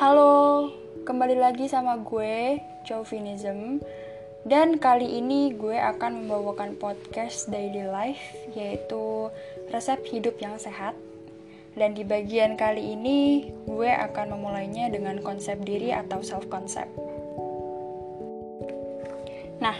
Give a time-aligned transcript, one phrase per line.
[0.00, 0.72] Halo,
[1.04, 2.56] kembali lagi sama gue,
[2.88, 3.84] Chauvinism.
[4.48, 9.28] Dan kali ini gue akan membawakan podcast Daily Life Yaitu
[9.68, 10.96] resep hidup yang sehat.
[11.76, 16.96] Dan di bagian kali ini, gue akan memulainya dengan konsep diri atau self-concept.
[19.60, 19.76] Nah,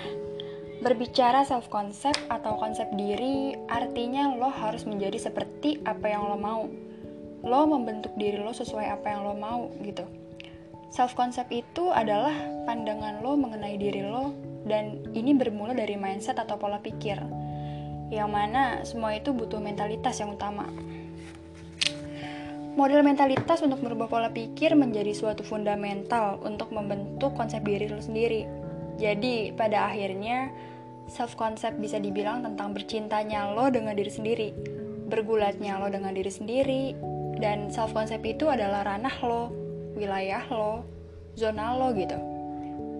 [0.84, 6.68] berbicara self-concept atau konsep diri Artinya lo harus menjadi seperti apa yang lo mau
[7.40, 10.04] lo membentuk diri lo sesuai apa yang lo mau gitu.
[10.90, 12.34] Self concept itu adalah
[12.66, 14.34] pandangan lo mengenai diri lo
[14.66, 17.16] dan ini bermula dari mindset atau pola pikir.
[18.10, 20.66] Yang mana semua itu butuh mentalitas yang utama.
[22.74, 28.46] Model mentalitas untuk merubah pola pikir menjadi suatu fundamental untuk membentuk konsep diri lo sendiri.
[28.98, 30.54] Jadi, pada akhirnya
[31.10, 34.48] self concept bisa dibilang tentang bercintanya lo dengan diri sendiri,
[35.10, 36.82] bergulatnya lo dengan diri sendiri,
[37.38, 39.54] dan self concept itu adalah ranah lo,
[39.94, 40.82] wilayah lo,
[41.38, 42.18] zona lo gitu.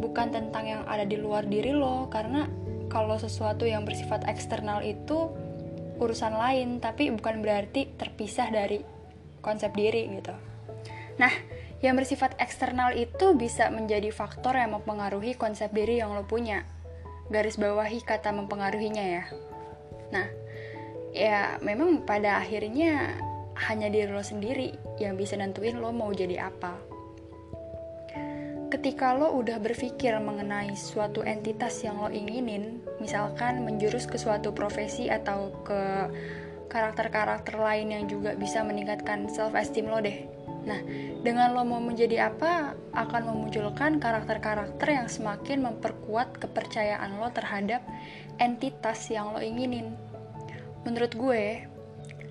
[0.01, 2.47] Bukan tentang yang ada di luar diri lo karena
[2.91, 5.31] kalau sesuatu yang bersifat eksternal itu
[6.01, 8.81] urusan lain tapi bukan berarti terpisah dari
[9.45, 10.33] konsep diri gitu.
[11.21, 11.33] Nah,
[11.85, 16.65] yang bersifat eksternal itu bisa menjadi faktor yang mempengaruhi konsep diri yang lo punya.
[17.29, 19.25] Garis bawahi kata mempengaruhinya ya.
[20.13, 20.27] Nah,
[21.13, 23.21] ya memang pada akhirnya
[23.69, 26.81] hanya diri lo sendiri yang bisa nentuin lo mau jadi apa.
[28.71, 35.11] Ketika lo udah berpikir mengenai suatu entitas yang lo inginin, misalkan menjurus ke suatu profesi
[35.11, 35.83] atau ke
[36.71, 40.23] karakter-karakter lain yang juga bisa meningkatkan self-esteem lo deh.
[40.61, 40.81] Nah,
[41.27, 47.83] dengan lo mau menjadi apa, akan memunculkan karakter-karakter yang semakin memperkuat kepercayaan lo terhadap
[48.39, 49.99] entitas yang lo inginin.
[50.87, 51.67] Menurut gue,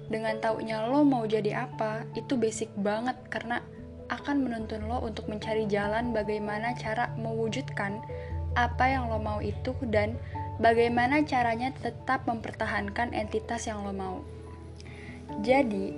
[0.10, 3.62] dengan taunya lo mau jadi apa, itu basic banget karena
[4.10, 8.02] akan menuntun lo untuk mencari jalan bagaimana cara mewujudkan
[8.58, 10.18] apa yang lo mau itu dan
[10.58, 14.26] bagaimana caranya tetap mempertahankan entitas yang lo mau.
[15.46, 15.94] Jadi,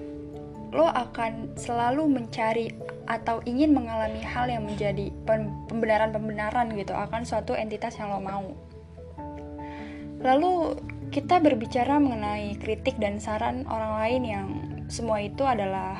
[0.75, 2.71] lo akan selalu mencari
[3.07, 5.11] atau ingin mengalami hal yang menjadi
[5.67, 8.45] pembenaran-pembenaran gitu akan suatu entitas yang lo mau.
[10.21, 10.77] Lalu
[11.11, 14.47] kita berbicara mengenai kritik dan saran orang lain yang
[14.87, 15.99] semua itu adalah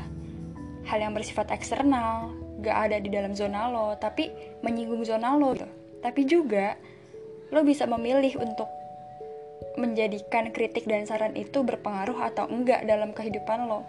[0.88, 2.32] hal yang bersifat eksternal,
[2.64, 4.32] gak ada di dalam zona lo, tapi
[4.64, 5.52] menyinggung zona lo.
[5.52, 5.68] Gitu.
[6.00, 6.80] Tapi juga
[7.52, 8.72] lo bisa memilih untuk
[9.76, 13.84] menjadikan kritik dan saran itu berpengaruh atau enggak dalam kehidupan lo.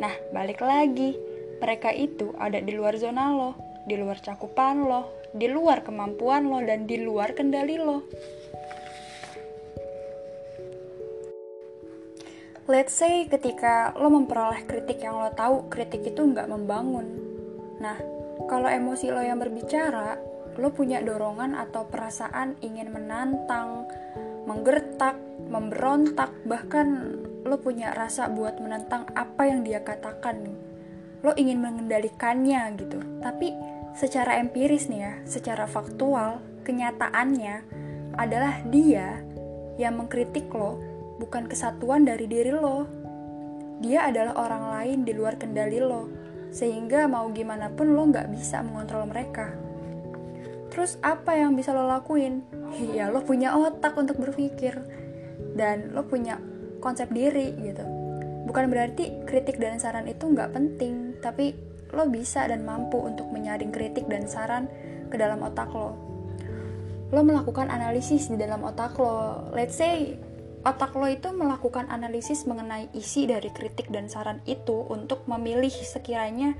[0.00, 1.16] Nah, balik lagi,
[1.60, 3.52] mereka itu ada di luar zona lo,
[3.84, 8.04] di luar cakupan lo, di luar kemampuan lo, dan di luar kendali lo.
[12.68, 17.08] Let's say ketika lo memperoleh kritik yang lo tahu kritik itu nggak membangun.
[17.80, 17.96] Nah,
[18.44, 20.20] kalau emosi lo yang berbicara,
[20.60, 23.88] lo punya dorongan atau perasaan ingin menantang,
[24.44, 25.16] menggertak,
[25.48, 27.16] memberontak, bahkan
[27.48, 30.52] lo punya rasa buat menentang apa yang dia katakan
[31.24, 33.00] Lo ingin mengendalikannya gitu.
[33.24, 33.48] Tapi
[33.96, 37.64] secara empiris nih ya, secara faktual, kenyataannya
[38.12, 39.24] adalah dia
[39.80, 40.87] yang mengkritik lo
[41.18, 42.86] bukan kesatuan dari diri lo.
[43.78, 46.10] Dia adalah orang lain di luar kendali lo,
[46.50, 49.54] sehingga mau gimana pun lo nggak bisa mengontrol mereka.
[50.70, 52.42] Terus apa yang bisa lo lakuin?
[52.94, 54.78] Ya lo punya otak untuk berpikir,
[55.54, 56.38] dan lo punya
[56.78, 57.82] konsep diri gitu.
[58.46, 61.54] Bukan berarti kritik dan saran itu nggak penting, tapi
[61.94, 64.66] lo bisa dan mampu untuk menyaring kritik dan saran
[65.08, 65.94] ke dalam otak lo.
[67.08, 69.48] Lo melakukan analisis di dalam otak lo.
[69.56, 70.18] Let's say
[70.68, 76.52] otak lo itu melakukan analisis mengenai isi dari kritik dan saran itu untuk memilih sekiranya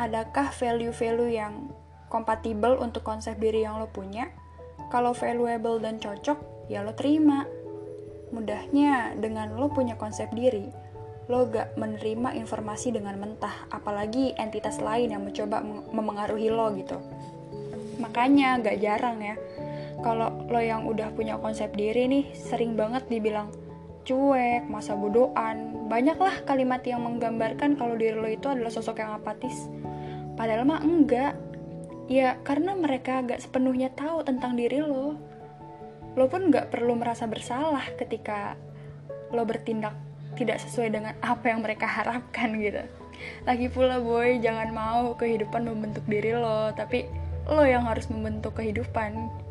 [0.00, 1.68] adakah value-value yang
[2.08, 4.32] kompatibel untuk konsep diri yang lo punya.
[4.88, 7.44] Kalau valuable dan cocok, ya lo terima.
[8.32, 10.70] Mudahnya, dengan lo punya konsep diri,
[11.26, 15.60] lo gak menerima informasi dengan mentah, apalagi entitas lain yang mencoba
[15.90, 16.98] memengaruhi lo gitu.
[17.98, 19.34] Makanya gak jarang ya,
[20.06, 23.50] kalau lo yang udah punya konsep diri nih sering banget dibilang
[24.06, 25.90] cuek, masa bodohan.
[25.90, 29.66] Banyaklah kalimat yang menggambarkan kalau diri lo itu adalah sosok yang apatis.
[30.38, 31.34] Padahal mah enggak.
[32.06, 35.18] Ya karena mereka gak sepenuhnya tahu tentang diri lo.
[36.14, 38.54] Lo pun gak perlu merasa bersalah ketika
[39.34, 39.98] lo bertindak
[40.38, 42.86] tidak sesuai dengan apa yang mereka harapkan gitu.
[43.42, 47.10] Lagi pula boy, jangan mau kehidupan membentuk diri lo, tapi
[47.50, 49.45] lo yang harus membentuk kehidupan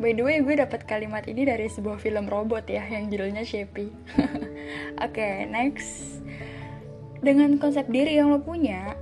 [0.00, 3.92] By the way, gue dapat kalimat ini dari sebuah film robot ya, yang judulnya Shapey.
[4.16, 6.24] Oke, okay, next.
[7.20, 8.96] Dengan konsep diri yang lo punya,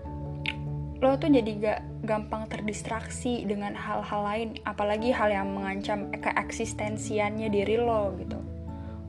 [0.99, 7.79] lo tuh jadi gak gampang terdistraksi dengan hal-hal lain, apalagi hal yang mengancam keeksistensiannya diri
[7.79, 8.43] lo gitu.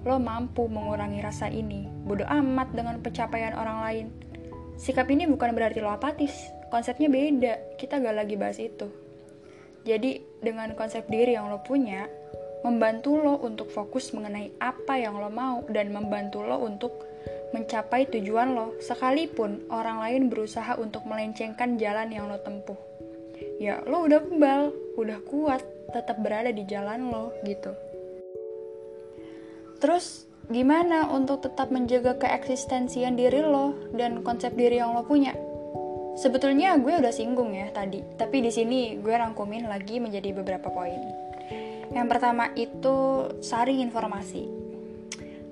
[0.06, 4.06] Lo mampu mengurangi rasa ini, bodoh amat dengan pencapaian orang lain.
[4.77, 9.08] Sikap ini bukan berarti lo apatis, konsepnya beda, kita gak lagi bahas itu.
[9.87, 12.07] Jadi, dengan konsep diri yang lo punya,
[12.63, 16.91] membantu lo untuk fokus mengenai apa yang lo mau dan membantu lo untuk
[17.55, 22.77] mencapai tujuan lo, sekalipun orang lain berusaha untuk melencengkan jalan yang lo tempuh.
[23.57, 27.73] Ya, lo udah kebal, udah kuat, tetap berada di jalan lo gitu.
[29.79, 35.48] Terus, gimana untuk tetap menjaga keeksistensian diri lo dan konsep diri yang lo punya?
[36.19, 41.00] Sebetulnya gue udah singgung ya tadi, tapi di sini gue rangkumin lagi menjadi beberapa poin.
[41.95, 44.44] Yang pertama itu saring informasi.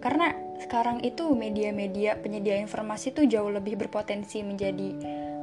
[0.04, 4.92] Karena sekarang itu media-media penyedia informasi tuh jauh lebih berpotensi menjadi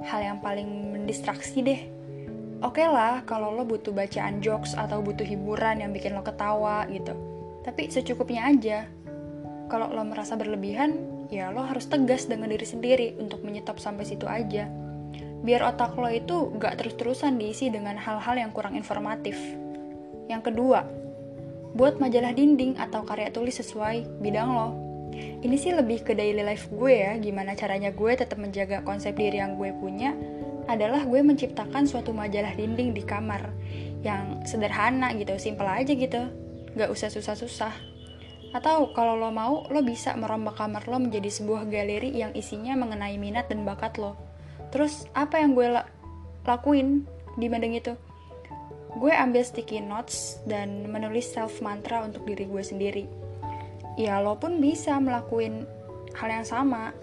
[0.04, 1.80] hal yang paling mendistraksi deh.
[2.60, 6.84] Oke okay lah kalau lo butuh bacaan jokes atau butuh hiburan yang bikin lo ketawa
[6.92, 7.16] gitu.
[7.64, 8.84] Tapi secukupnya aja.
[9.72, 11.00] Kalau lo merasa berlebihan,
[11.32, 14.83] ya lo harus tegas dengan diri sendiri untuk menyetop sampai situ aja.
[15.44, 19.36] Biar otak lo itu gak terus-terusan diisi dengan hal-hal yang kurang informatif.
[20.24, 20.88] Yang kedua,
[21.76, 24.68] buat majalah dinding atau karya tulis sesuai bidang lo.
[25.14, 29.38] Ini sih lebih ke daily life gue ya, gimana caranya gue tetap menjaga konsep diri
[29.38, 30.16] yang gue punya
[30.64, 33.52] adalah gue menciptakan suatu majalah dinding di kamar
[34.00, 36.24] yang sederhana gitu, simple aja gitu,
[36.72, 37.74] gak usah susah-susah.
[38.54, 43.18] Atau kalau lo mau, lo bisa merombak kamar lo menjadi sebuah galeri yang isinya mengenai
[43.20, 44.14] minat dan bakat lo.
[44.74, 45.86] Terus apa yang gue la
[46.42, 47.06] lakuin
[47.38, 47.94] di banding itu?
[48.94, 53.04] gue ambil sticky notes dan menulis self mantra untuk diri gue sendiri.
[53.98, 55.66] Ya lo pun bisa melakukan
[56.14, 56.94] hal yang sama.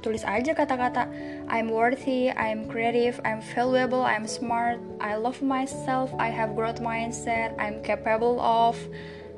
[0.00, 1.08] Tulis aja kata-kata
[1.50, 7.56] I'm worthy, I'm creative, I'm valuable, I'm smart, I love myself, I have growth mindset,
[7.58, 8.78] I'm capable of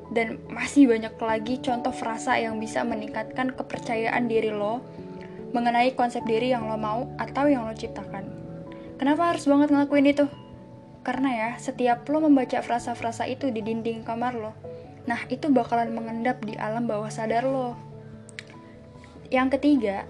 [0.09, 4.81] dan masih banyak lagi contoh frasa yang bisa meningkatkan kepercayaan diri lo
[5.51, 8.25] mengenai konsep diri yang lo mau atau yang lo ciptakan.
[8.99, 10.25] Kenapa harus banget ngelakuin itu?
[11.01, 14.51] Karena ya, setiap lo membaca frasa-frasa itu di dinding kamar lo,
[15.07, 17.79] nah itu bakalan mengendap di alam bawah sadar lo.
[19.31, 20.03] Yang ketiga,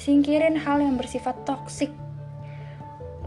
[0.00, 1.92] singkirin hal yang bersifat toksik.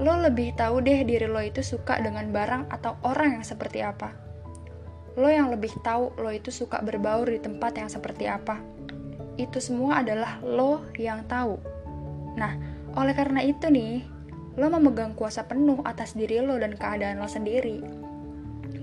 [0.02, 4.12] Lo lebih tahu deh diri lo itu suka dengan barang atau orang yang seperti apa.
[5.16, 8.60] Lo yang lebih tahu lo itu suka berbaur di tempat yang seperti apa.
[9.36, 11.60] Itu semua adalah lo yang tahu.
[12.36, 12.56] Nah,
[12.96, 14.08] oleh karena itu nih,
[14.56, 17.84] lo memegang kuasa penuh atas diri lo dan keadaan lo sendiri.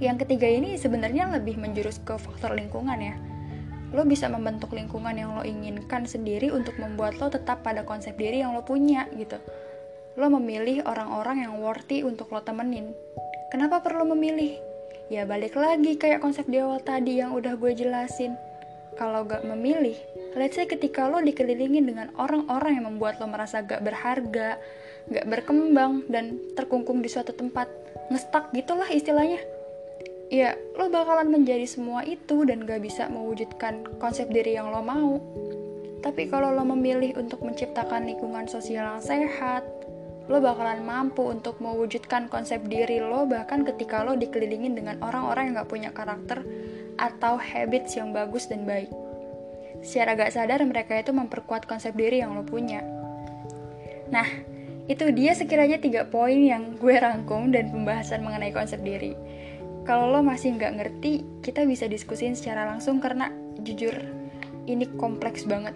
[0.03, 3.17] Yang ketiga ini sebenarnya lebih menjurus ke faktor lingkungan ya.
[3.93, 8.41] Lo bisa membentuk lingkungan yang lo inginkan sendiri untuk membuat lo tetap pada konsep diri
[8.45, 9.41] yang lo punya gitu.
[10.21, 12.93] Lo memilih orang-orang yang worthy untuk lo temenin.
[13.49, 14.61] Kenapa perlu memilih?
[15.13, 18.33] Ya balik lagi kayak konsep di awal tadi yang udah gue jelasin.
[19.01, 19.97] Kalau gak memilih,
[20.37, 24.61] let's say ketika lo dikelilingin dengan orang-orang yang membuat lo merasa gak berharga,
[25.09, 27.69] gak berkembang dan terkungkung di suatu tempat
[28.13, 29.41] ngestak gitulah istilahnya.
[30.33, 35.21] Ya lo bakalan menjadi semua itu dan gak bisa mewujudkan konsep diri yang lo mau.
[36.05, 39.65] Tapi kalau lo memilih untuk menciptakan lingkungan sosial yang sehat
[40.31, 45.55] lo bakalan mampu untuk mewujudkan konsep diri lo bahkan ketika lo dikelilingin dengan orang-orang yang
[45.63, 46.47] gak punya karakter
[46.97, 48.91] atau habits yang bagus dan baik
[49.83, 52.85] secara gak sadar mereka itu memperkuat konsep diri yang lo punya
[54.13, 54.29] nah
[54.91, 59.15] itu dia sekiranya tiga poin yang gue rangkum dan pembahasan mengenai konsep diri.
[59.87, 63.31] Kalau lo masih nggak ngerti, kita bisa diskusin secara langsung karena
[63.63, 63.95] jujur
[64.67, 65.75] ini kompleks banget.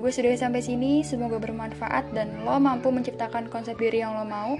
[0.00, 4.56] Gue sudah sampai sini, semoga bermanfaat dan lo mampu menciptakan konsep diri yang lo mau.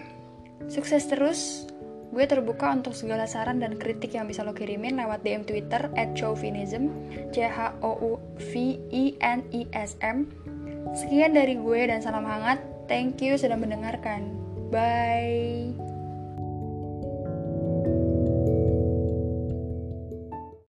[0.68, 1.64] Sukses terus.
[2.08, 6.16] Gue terbuka untuk segala saran dan kritik yang bisa lo kirimin lewat DM Twitter at
[6.16, 6.88] chauvinism,
[7.36, 10.24] C H O U V I N I S M.
[10.96, 12.60] Sekian dari gue dan salam hangat.
[12.88, 14.32] Thank you sudah mendengarkan.
[14.72, 15.67] Bye.